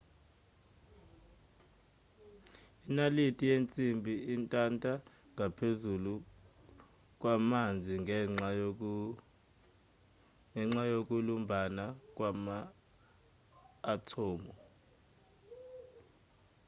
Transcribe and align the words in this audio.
inalithi 2.87 3.43
yensimbi 3.51 4.13
intanta 4.35 4.91
ngaphezu 5.33 5.91
kwamanzi 7.19 7.93
ngenxa 8.03 10.83
yokulumbana 10.93 11.85
kwama-athomu 12.15 14.51